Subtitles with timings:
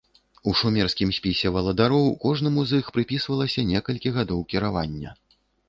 [0.51, 5.09] У шумерскім спісе валадароў кожнаму з іх прыпісвалася некалькі гадоў кіравання.